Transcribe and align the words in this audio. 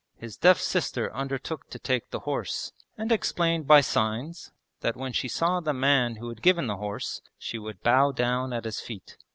His 0.17 0.35
deaf 0.35 0.59
sister 0.59 1.13
undertook 1.15 1.69
to 1.69 1.77
take 1.77 2.09
the 2.09 2.21
horse, 2.21 2.73
and 2.97 3.11
explained 3.11 3.67
by 3.67 3.81
signs 3.81 4.51
that 4.79 4.95
when 4.97 5.13
she 5.13 5.27
saw 5.27 5.59
the 5.59 5.73
man 5.73 6.15
who 6.15 6.29
had 6.29 6.41
given 6.41 6.65
the 6.65 6.77
horse, 6.77 7.21
she 7.37 7.59
would 7.59 7.83
bow 7.83 8.11
down 8.11 8.51
at 8.51 8.65
his 8.65 8.79
feet. 8.79 9.15